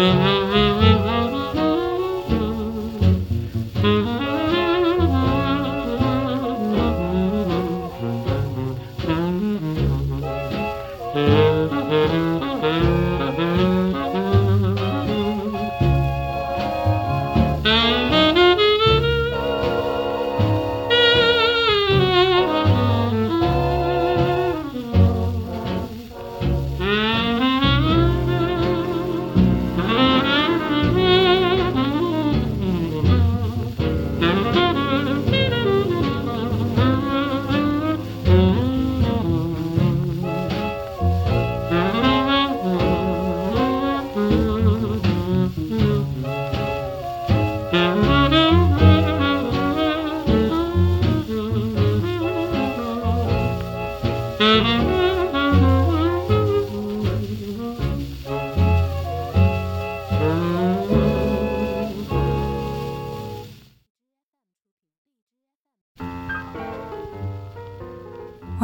[0.00, 0.69] Mm-hmm.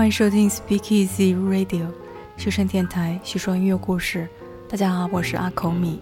[0.06, 1.88] 欢迎收听 Speak Easy Radio
[2.36, 4.28] 修身电台，叙说音乐故事。
[4.68, 6.00] 大家好，我是阿口米。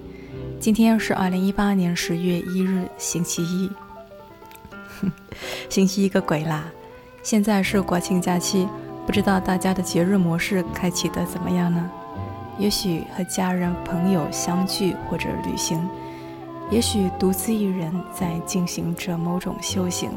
[0.60, 3.70] 今天是二零一八年十月一日，星期一。
[5.70, 6.66] 星期一个鬼啦！
[7.22, 8.68] 现在是国庆假期，
[9.06, 11.90] 不知道大家的节日模式开启的怎么样呢？
[12.58, 15.80] 也许和家人朋友相聚或者旅行，
[16.70, 20.10] 也许独自一人在进行着某种修行。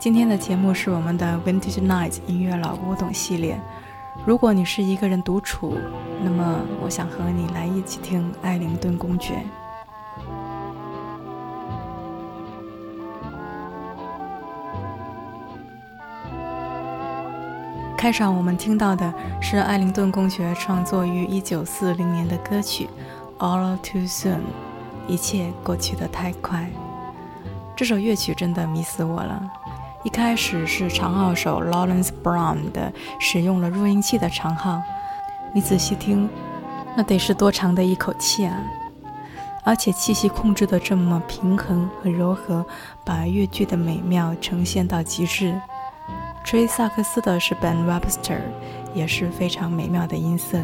[0.00, 3.60] 今天的节目是我们的 Vintage Night 音乐老古董系列。
[4.24, 5.76] 如果你是一个人独处，
[6.24, 9.34] 那么我想和你来一起听《艾灵顿公爵》。
[17.94, 19.12] 开场我们听到的
[19.42, 22.88] 是艾灵顿公爵创作于1940年的歌曲
[23.44, 24.38] 《All Too Soon》，
[25.06, 26.66] 一切过去的太快。
[27.76, 29.52] 这首乐曲真的迷死我了。
[30.02, 34.80] 一开始是长号手 Lawrence Brown 的使用了录音器的长号，
[35.54, 36.26] 你仔细听，
[36.96, 38.56] 那得是多长的一口气啊！
[39.62, 42.64] 而且气息控制的这么平衡和柔和，
[43.04, 45.54] 把乐句的美妙呈现到极致。
[46.44, 48.40] 吹萨克斯的是 Ben Webster，
[48.94, 50.58] 也是非常美妙的音色。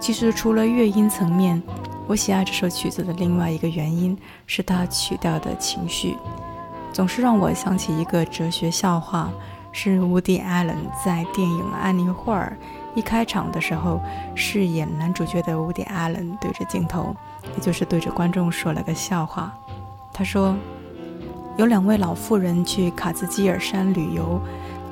[0.00, 1.62] 其实除了乐音层面，
[2.06, 6.16] 我喜爱这首曲子的另外一个原因是它曲调的情绪。
[6.94, 9.28] 总是让我想起一个哲学笑话，
[9.72, 12.56] 是 Woody Allen 在电影《安妮霍尔》
[12.94, 14.00] 一开场的时候，
[14.36, 17.16] 饰演男主角的 Woody Allen 对着镜头，
[17.56, 19.52] 也就是对着观众说了个笑话。
[20.12, 20.54] 他说，
[21.56, 24.40] 有两位老妇人去卡兹基尔山旅游，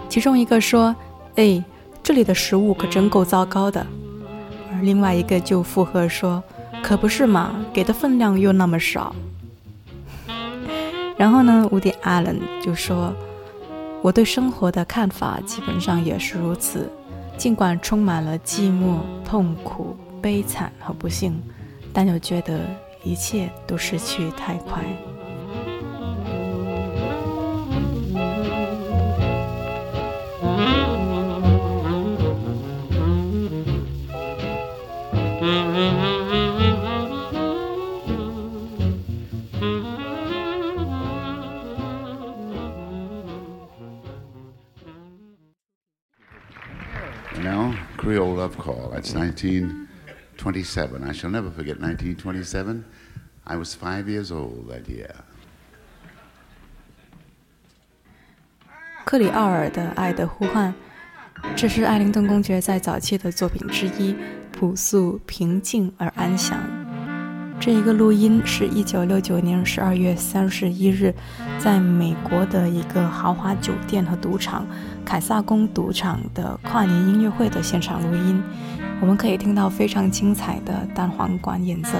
[0.08, 0.92] 其中一个说
[1.36, 1.62] ：“哎，
[2.02, 3.86] 这里的食物可真够糟糕的。”
[4.74, 6.42] 而另外一个就附和说
[6.82, 9.14] ：“可不是嘛，给的分量又那么少。”
[11.16, 13.12] 然后呢，伍迪·艾伦就说
[14.02, 16.90] ：“我对生活的看法基本上也是如此，
[17.36, 21.40] 尽管充满了寂寞、痛苦、悲惨和不幸，
[21.92, 22.60] 但又觉得
[23.04, 24.82] 一切都失去太快。”
[47.96, 48.90] Creole Love Call.
[48.92, 51.02] That's 1927.
[51.02, 52.84] I shall never forget 1927.
[53.44, 55.10] I was five years old that year.
[59.04, 60.72] 克里奥尔的《爱的呼唤》，
[61.56, 64.14] 这是艾灵顿公爵在早期的作品之一，
[64.52, 66.58] 朴素、平静而安详。
[67.60, 71.12] 这一个录音是一九六九年十二月三十一日，
[71.62, 74.66] 在美国的一个豪华酒店和赌场——
[75.06, 78.42] 凯撒宫赌场的跨年音乐会的现场录音。
[79.00, 81.90] 我们可以听到非常精彩的单簧管演奏。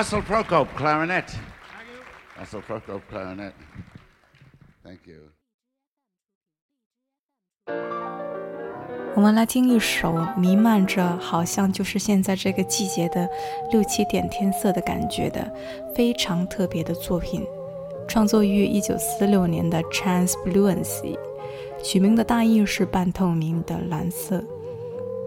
[0.00, 1.26] Russell Prokop, clarinet.
[1.28, 2.00] Thank you.
[2.38, 3.52] Russell Prokop, clarinet.
[4.82, 5.28] Thank you.
[9.14, 13.28] 我们来听一首弥漫着好像就是现在这个季节的
[13.72, 15.54] 六七点天色的感觉的
[15.94, 17.46] 非常特别的作品，
[18.08, 21.14] 创作于一九四六年的《Translucency》，
[21.82, 24.42] 取名的大意是半透明的蓝色。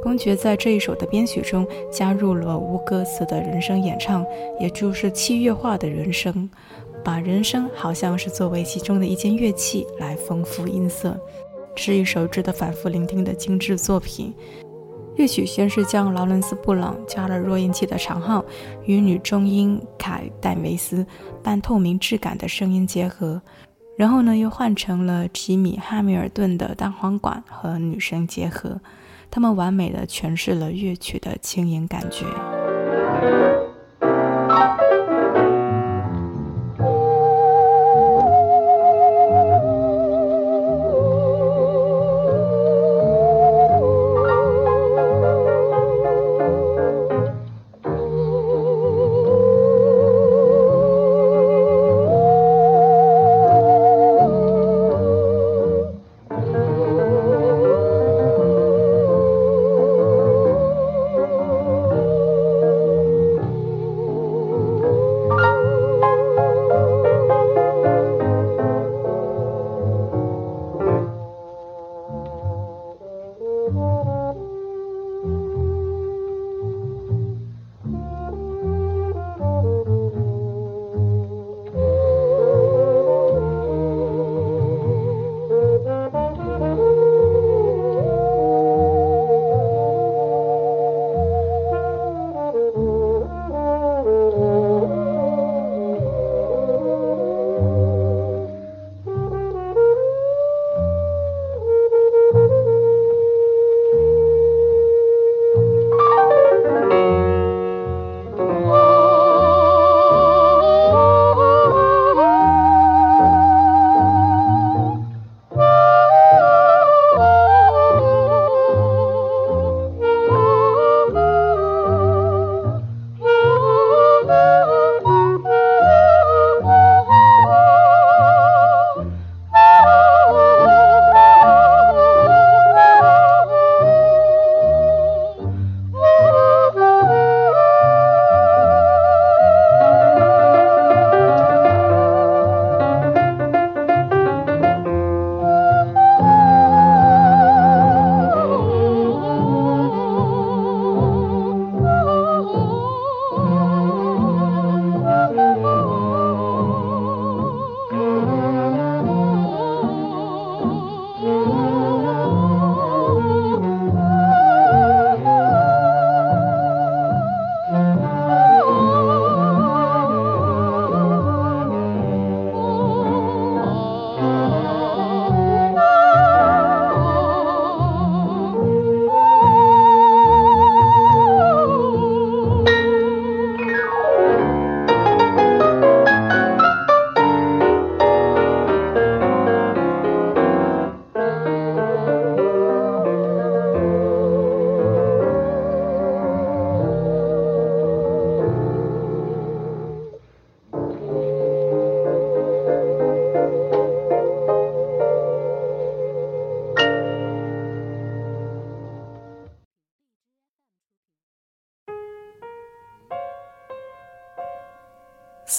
[0.04, 4.26] 公爵在这一首的编曲中加入了无歌词的人声演唱，
[4.60, 6.50] 也就是器乐化的人声，
[7.06, 11.18] 把人声好像是作为其中的一件乐器来丰富音色。
[11.76, 14.34] 是一首值得反复聆听的精致作品。
[15.16, 18.44] 乐曲先是将劳伦斯·布朗加了弱音器的长号
[18.86, 21.06] 与女中音凯·戴维斯
[21.42, 23.42] 半透明质感的声音结合，
[23.96, 28.82] 然后呢又换成了吉米·哈密尔顿的单簧管和女声结合，
[29.34, 32.24] 他们完美的诠释了乐曲的轻盈感觉。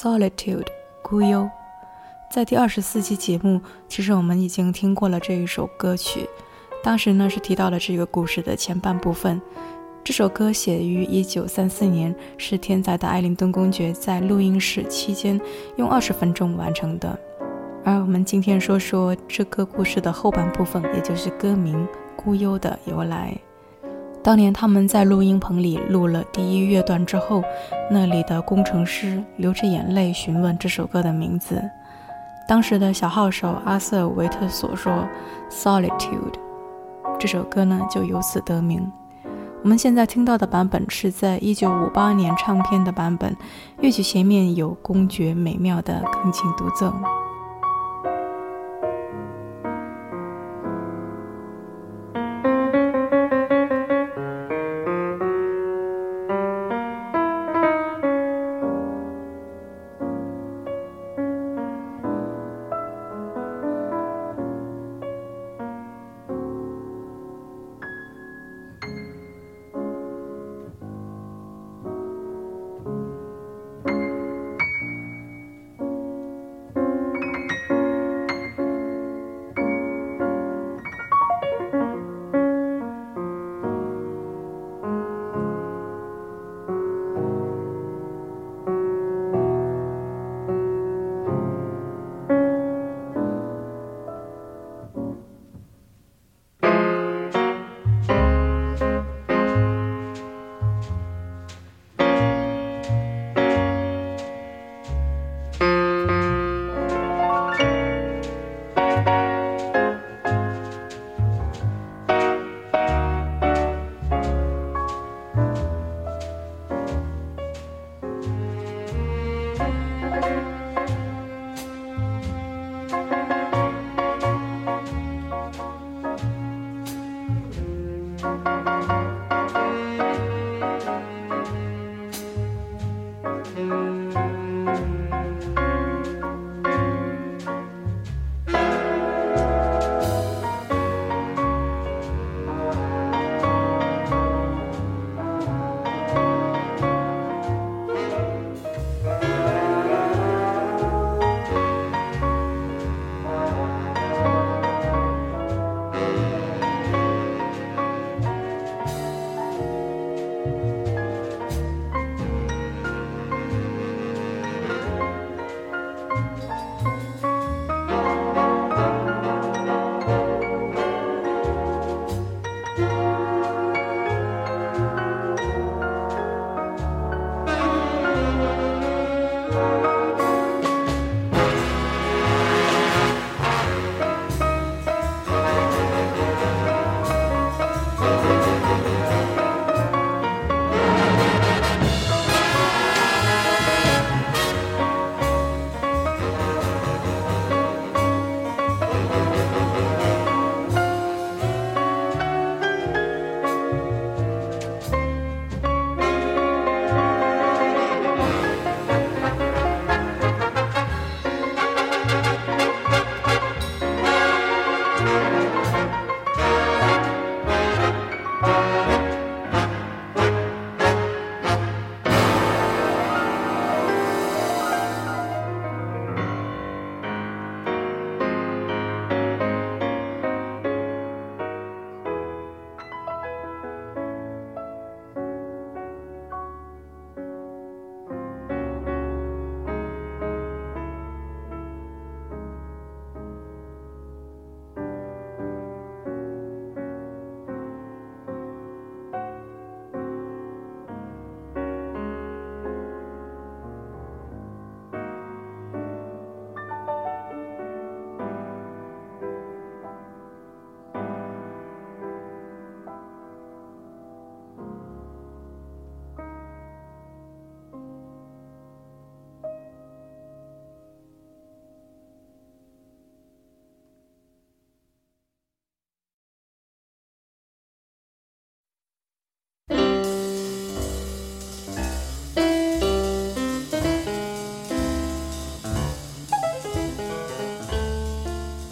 [0.05, 0.67] Solitude，
[1.01, 1.49] 孤幽。
[2.31, 6.29] 在第二十四期节目，其实我们已经听过了这一首歌曲。
[6.83, 9.41] 当时呢是提到了这个故事的前半部分。
[10.05, 15.41] 这首歌写于一九三四年，是天才的艾灵顿公爵在录音室期间
[15.77, 17.19] 用二十分钟完成的。
[17.83, 21.83] 而我们今天说说这个故事的后半部分，也就是歌名
[22.15, 23.35] 《孤幽》的由来。
[24.25, 27.45] 当年他们在录音棚里录了第一乐段之后，
[27.91, 31.63] 那里的工程师流着眼泪询问这首歌的名字。
[32.49, 35.07] 当时的小号手阿瑟维特所说
[35.51, 36.33] ：“Solitude。”
[37.21, 38.91] 这首歌呢就由此得名。
[39.63, 43.37] 我们现在听到的版本是在一九五八年唱片的版本，
[43.83, 46.91] 乐曲前面有公爵美妙的钢琴独奏。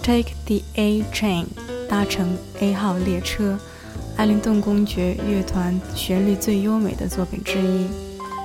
[0.03, 1.47] Take the A Train，
[1.89, 3.57] 搭乘 A 号列车，
[4.17, 7.87] 艾灵顿公爵乐团旋律最优美的作品之一。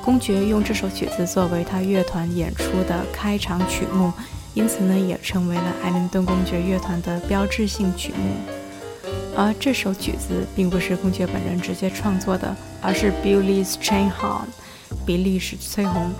[0.05, 4.13] 公爵用这首曲子作为他乐团演出的开场曲目，
[4.53, 8.35] 因此呢，也成为了艾灵顿公爵乐团的标志性曲目。
[9.35, 14.45] 而这首曲子并不是公爵本人直接创作的，而是 Billy Strayhorn，
[15.07, 16.11] 比利时崔红。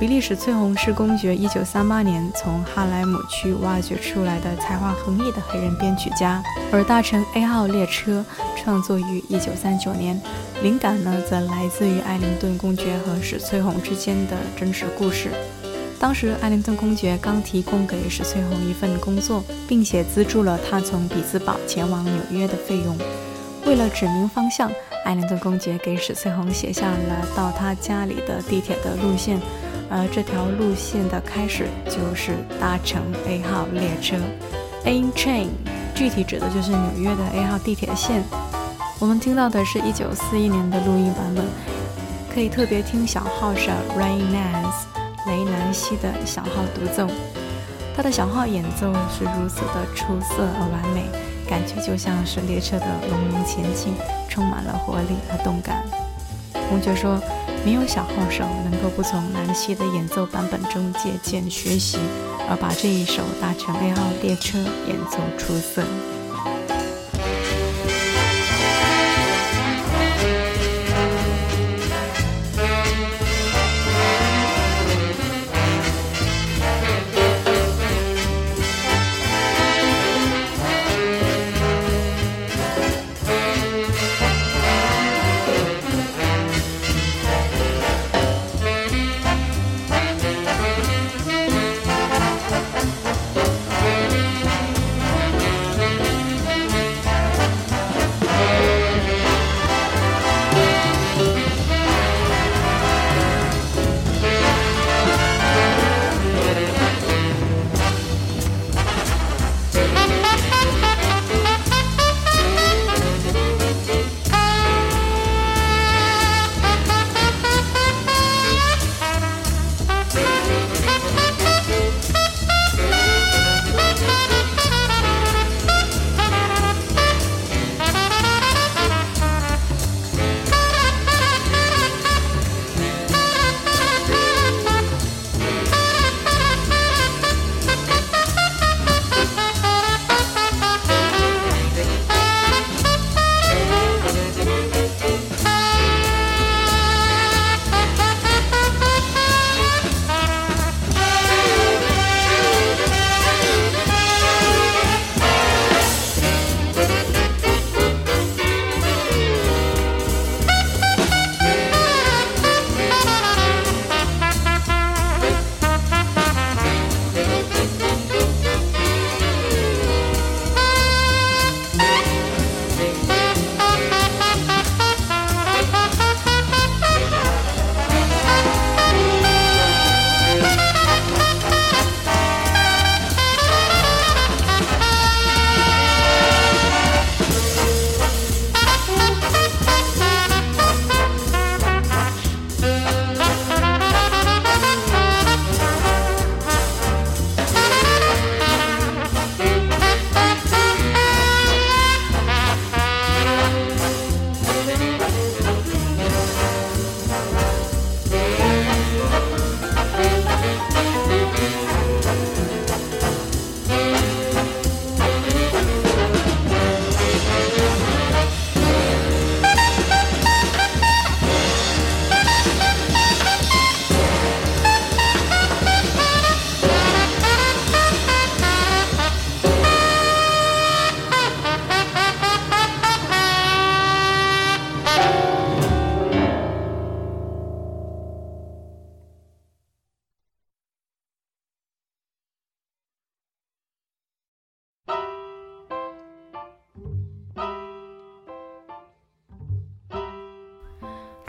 [0.00, 8.24] 比利时崔红是公爵1938年从哈莱姆区挖掘出来的才华横溢的黑人编曲家，而搭乘 A 号列车
[8.56, 10.20] 创作于1939年，
[10.60, 15.30] 灵感呢则来自于艾灵顿公爵和史崔红之间的真实故事。
[16.00, 22.98] 当时艾灵顿公爵刚提供给史翠红一份工作，并且资助了他从比兹堡前往纽约的费用。
[23.64, 24.68] 为了指明方向，
[25.04, 29.40] 艾灵顿公爵给史翠红写下了到他家里的地铁的路线。
[29.94, 34.16] 而这条路线的开始就是搭乘 A 号列车
[34.84, 35.48] ，A train，
[35.94, 38.24] 具体指的就是纽约的 A 号地铁线。
[38.98, 41.44] 我们听到的是一九四一年的录音版本，
[42.32, 44.86] 可以特别听小号手 Ray Nance
[45.26, 47.06] 雷南西的小号独奏。
[47.94, 51.04] 他的小号演奏是如此的出色而完美，
[51.46, 53.92] 感觉就像是列车的隆隆前进，
[54.26, 55.84] 充满了活力和动感。
[56.70, 57.20] 同学说。
[57.64, 61.96] 没有小号手能够不从南希的演奏版本中借鉴学习，
[62.48, 65.82] 而把这一首搭乘 A 号列车演奏出色。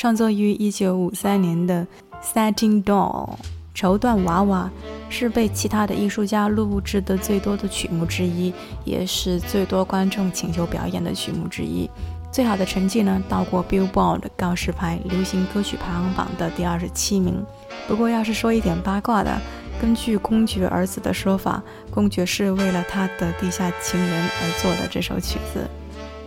[0.03, 1.87] 创作于1953年的
[2.21, 3.29] 《Setting Doll》
[3.73, 4.69] 绸缎娃娃
[5.07, 11.89] 是被其他的艺术家录制的最多的曲目之一，也是最多观众请求表演的曲目之一。
[12.33, 17.41] 最好的成绩呢，到过 Billboard 告示牌流行歌曲排行榜的第二十七名。
[17.87, 19.39] 不过，要是说一点八卦的，
[19.79, 25.65] 根据公爵儿子的说法，公爵是为了他的地下情人而做的这首曲子。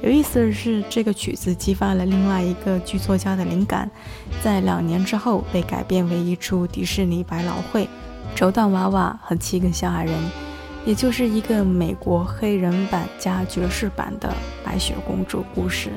[0.03, 3.91] 有意思的是，这个曲子激发了另外一个剧作家的灵感，
[4.43, 7.89] 在两年之后被改编为一出迪士尼百老汇
[8.35, 10.15] 绸缎娃娃和七个小矮人，
[10.85, 14.33] 也就是一个美国黑人版加爵士版的
[14.63, 15.91] 白雪公主故事。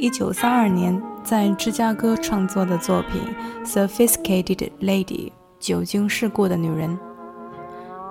[0.00, 3.20] 一九三二年，在芝加哥创作的作品
[3.66, 5.04] 《Sophisticated Lady》
[5.58, 6.98] 久经世故的女人。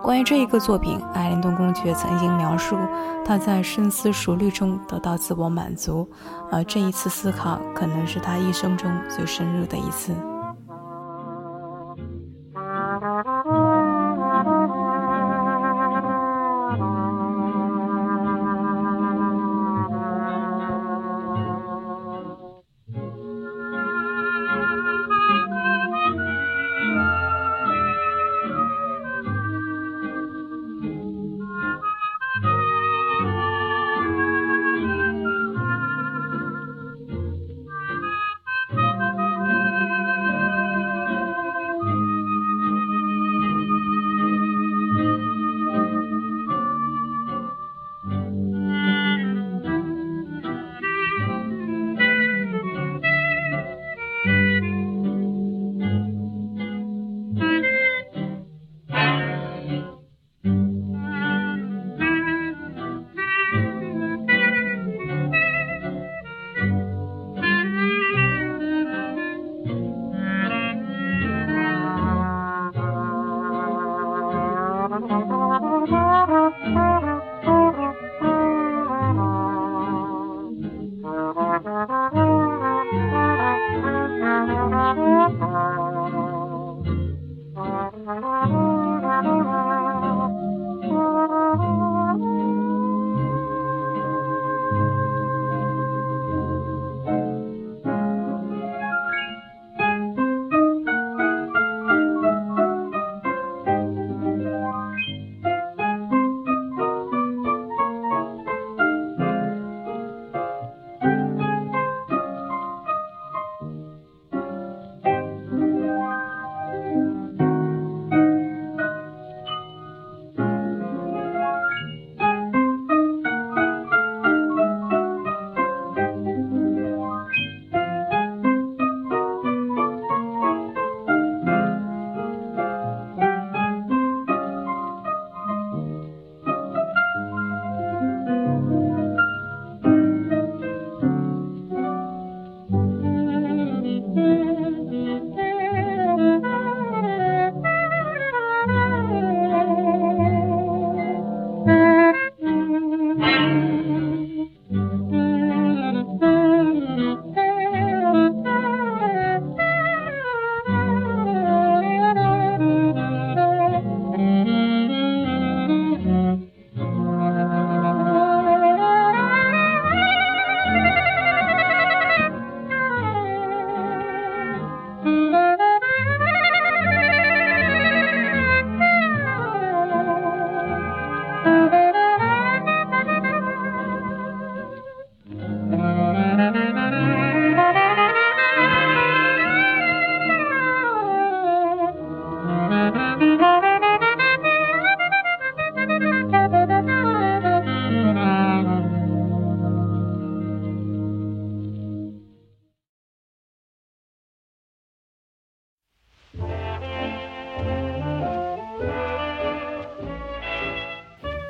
[0.04, 2.78] 关于这一个作品，艾灵顿公爵曾经描述，
[3.26, 6.08] 他在深思熟虑中得到自我满足，
[6.52, 10.14] 而这一次思考可能是他一生中最深入的一次。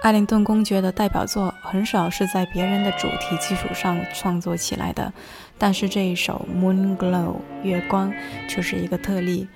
[0.09, 5.13] 艾灵顿公爵的代表作很少是在别人的主题基础上创作起来的，
[5.55, 8.11] 但是这一首《Moon Glow》月光
[8.47, 9.47] 却是一个特例。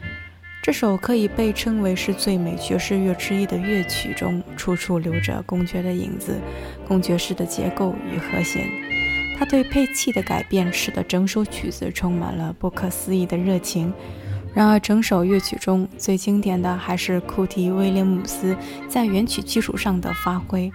[0.62, 6.40] 这首可以被称为是最美爵士乐之一的乐曲中，处处留着公爵的影子，
[6.88, 8.70] 公爵式的结构与和弦。
[9.40, 13.92] 他对配器的改变，使得整首曲子充满了不可思议的热情。
[14.54, 18.56] 然而，整首乐曲中最经典的还是库提·威廉姆斯
[18.88, 20.72] 在原曲基础上的发挥。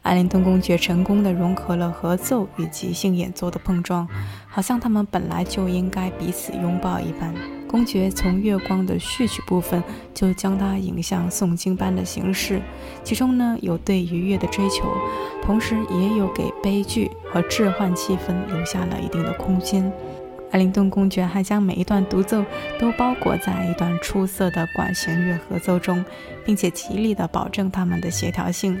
[0.00, 4.08] 艾灵顿公爵成功地融合了合奏与即兴演奏的碰撞，
[4.48, 7.32] 好像他们本来就应该彼此拥抱一般。
[7.68, 12.60] 公爵从月光的序曲部分就将它引向诵经般的形式，
[13.04, 14.84] 其中呢有对愉悦的追求，
[15.42, 19.90] 同时也有给悲剧和置换气氛留下了一定的空间。
[20.52, 22.44] 艾灵顿公爵还将每一段独奏
[22.78, 26.04] 都包裹在一段出色的管弦乐合奏中，
[26.44, 28.78] 并且极力地保证它们的协调性。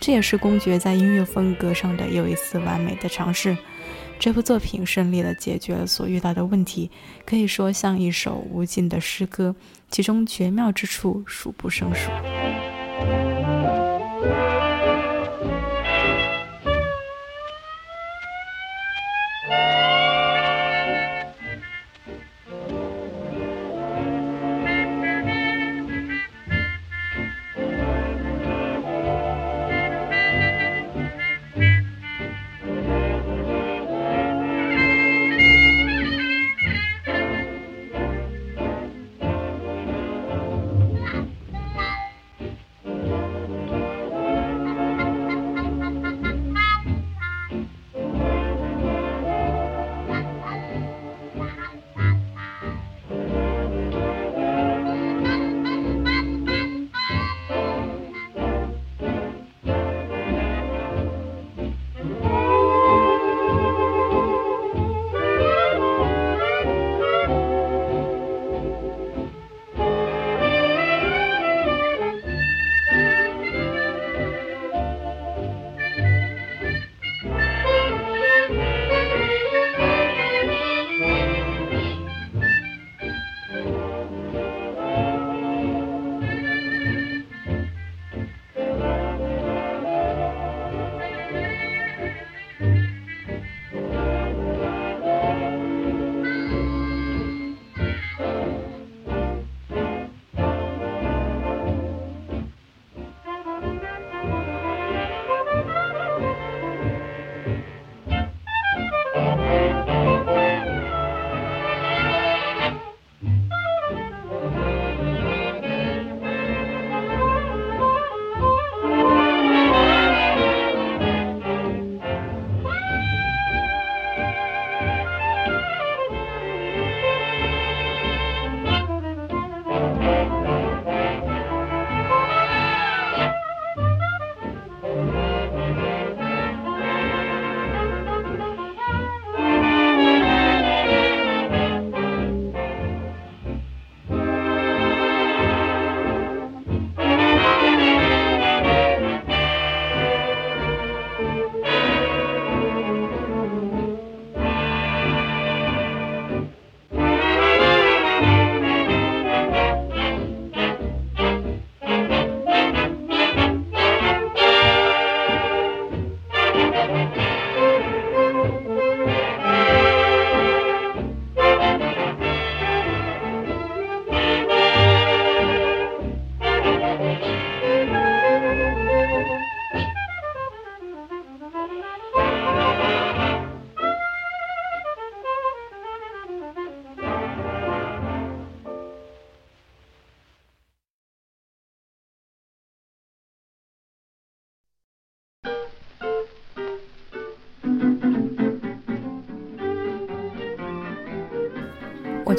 [0.00, 3.54] 这也是公爵在音乐风格上的又一次完美的尝试。
[4.18, 6.90] 这部作品顺利地解决了所遇到的问题，
[7.26, 9.54] 可以说像一首无尽的诗歌，
[9.90, 12.10] 其中绝妙之处数不胜数。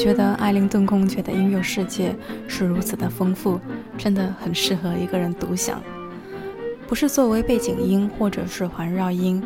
[0.02, 2.16] 觉得艾灵顿公爵的音乐世界
[2.48, 3.60] 是如此的丰富，
[4.00, 5.80] 真的很适合一个人独享。
[6.88, 9.44] 不是作为背景音或者是环绕音，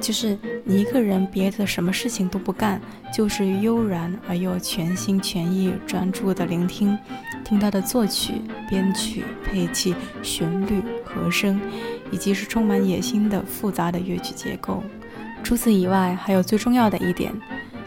[0.00, 2.80] 就是你一个人别的什么事情都不干，
[3.12, 6.98] 就是悠然而又全心全意专注的聆听，
[7.44, 11.60] 听他的作曲、编曲、配器、旋律、和声，
[12.10, 14.82] 以及是充满野心的复杂的乐曲结构。
[15.42, 17.30] 除此以外，还有最重要的一点。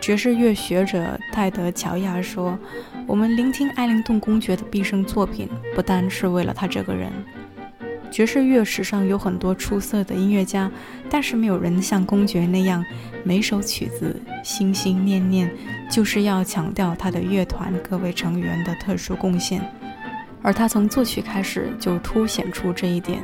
[0.02, 2.58] 爵士乐学者泰德·乔亚说
[3.06, 7.12] ：“我们聆听艾灵顿公爵的毕生作品，不单是为了他这个人。
[8.10, 10.72] 爵士乐史上有很多出色的音乐家，
[11.08, 12.84] 但是没有人像公爵那样，
[13.24, 15.50] 每首曲子心心念念
[15.88, 19.62] 就是要强调他的乐团各位成员的特殊贡献。
[20.42, 23.22] 而他从作曲开始就凸显出这一点。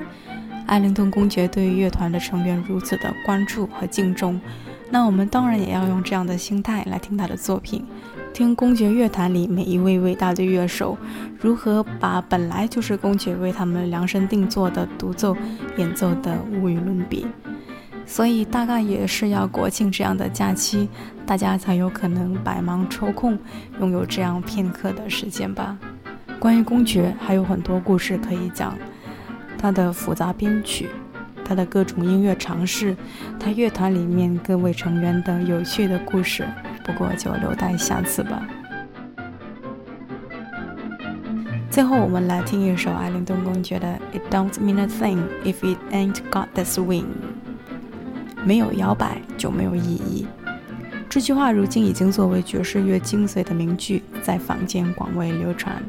[0.68, 4.40] 艾灵顿公爵对乐团的成员如此的关注和敬重，
[4.89, 7.86] 那我们当然也要用这样的心态来听他的作品，
[8.34, 10.97] 听公爵乐团里每一位伟大的乐手
[11.39, 15.36] 如何把本来就是公爵为他们量身定做的独奏
[15.78, 17.28] 演奏的无与伦比。
[18.06, 20.88] 所以大概也是要国庆这样的假期，
[21.26, 23.38] 大家才有可能百忙抽空
[23.82, 25.78] 拥有这样片刻的时间吧。
[26.39, 28.73] 关于公爵还有很多故事可以讲。
[29.60, 30.88] 他的复杂编曲，
[31.48, 32.93] 他的各种音乐尝试，
[33.39, 36.45] 他乐团里面各位成员的有趣的故事，
[36.83, 38.45] 不过就留待下次吧。
[41.69, 43.87] 最后，我们来听一首艾灵顿公爵的
[44.17, 47.04] 《It Don't Mean a Thing If It Ain't Got the Swing》，
[48.43, 50.27] 没有摇摆就没有意义。
[51.08, 55.81] 这句话如今已经作为爵士乐精髓的名句，在坊间广为流传。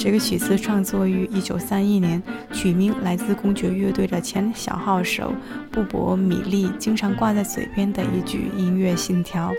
[0.00, 2.22] 这个曲子创作于1931年，
[2.54, 5.34] 曲名来自公爵乐队的前小号手
[5.70, 9.52] 布伯米利经常挂在嘴边的一句音乐信条。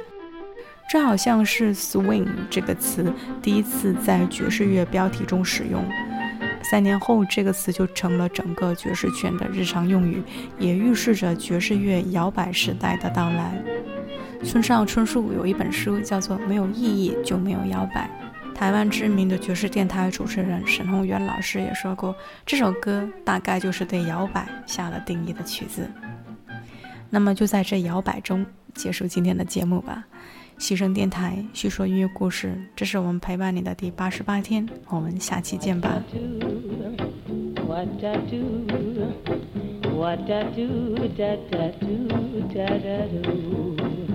[0.92, 5.86] 这好像是 “swing” 这个词第一次在爵士乐标题中使用。
[6.64, 10.24] 三年后，这个词就成了整个爵士圈的日常用语，
[10.58, 13.64] 也预示着爵士乐摇摆时代的到来。
[14.44, 18.10] 村上春树有一本书叫做《没有意义就没有摇摆》。
[18.54, 25.90] 台湾知名的爵士电台主持人沈宏元老师也说过，这首歌大概就是对摇摆下了定义的曲子。
[27.10, 30.06] 那么就在这摇摆中结束今天的节目吧。
[30.60, 36.02] 牺牲电台叙说音乐故事，这是我们陪伴你的第八十八天，我们下期见吧。
[40.28, 40.58] Thank
[43.78, 44.11] you.